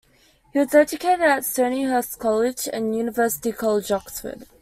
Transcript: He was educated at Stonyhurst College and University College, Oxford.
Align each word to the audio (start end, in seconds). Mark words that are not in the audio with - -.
He 0.51 0.57
was 0.57 0.73
educated 0.73 1.21
at 1.21 1.43
Stonyhurst 1.43 2.17
College 2.17 2.67
and 2.73 2.95
University 2.95 3.51
College, 3.51 3.91
Oxford. 3.91 4.47